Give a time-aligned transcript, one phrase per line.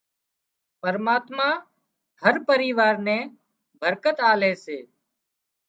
[0.81, 1.49] پرماتما
[2.21, 3.23] هر پريوار نين
[3.81, 4.79] برڪت آلي سي